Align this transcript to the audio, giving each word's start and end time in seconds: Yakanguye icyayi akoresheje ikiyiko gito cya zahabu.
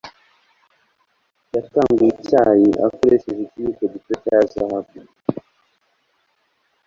Yakanguye 1.55 2.11
icyayi 2.15 2.69
akoresheje 2.85 3.41
ikiyiko 3.45 3.83
gito 3.93 4.13
cya 4.23 4.37
zahabu. 4.51 4.97